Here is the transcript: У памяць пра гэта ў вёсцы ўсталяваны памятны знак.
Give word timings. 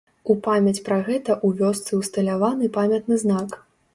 У 0.33 0.35
памяць 0.45 0.79
пра 0.87 0.95
гэта 1.09 1.33
ў 1.33 1.47
вёсцы 1.59 1.99
ўсталяваны 2.01 2.71
памятны 2.79 3.15
знак. 3.25 3.49